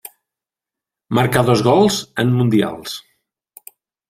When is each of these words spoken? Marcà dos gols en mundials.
Marcà 1.17 1.43
dos 1.49 1.61
gols 1.67 1.99
en 2.25 2.33
mundials. 2.39 2.97